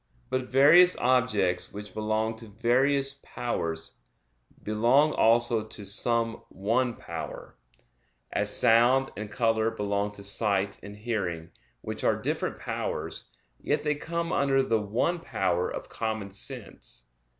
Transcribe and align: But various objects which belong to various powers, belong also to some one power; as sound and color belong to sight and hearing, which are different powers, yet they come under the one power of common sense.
But 0.31 0.49
various 0.49 0.97
objects 0.97 1.71
which 1.71 1.93
belong 1.93 2.35
to 2.37 2.47
various 2.47 3.19
powers, 3.21 3.97
belong 4.63 5.13
also 5.13 5.63
to 5.63 5.85
some 5.85 6.41
one 6.49 6.95
power; 6.95 7.55
as 8.33 8.49
sound 8.51 9.11
and 9.15 9.29
color 9.29 9.69
belong 9.69 10.09
to 10.13 10.23
sight 10.23 10.79
and 10.81 10.95
hearing, 10.95 11.51
which 11.81 12.03
are 12.03 12.15
different 12.19 12.57
powers, 12.57 13.25
yet 13.59 13.83
they 13.83 13.93
come 13.93 14.31
under 14.33 14.63
the 14.63 14.81
one 14.81 15.19
power 15.19 15.69
of 15.69 15.87
common 15.87 16.31
sense. 16.31 17.03